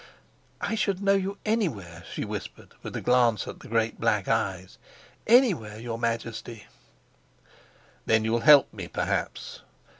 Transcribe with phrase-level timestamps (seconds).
[0.59, 4.79] "I should know you anywhere," she whispered, with a glance of the great black eyes.
[5.27, 6.65] "Anywhere, your Majesty."
[8.07, 9.61] "Then you'll help me, perhaps?"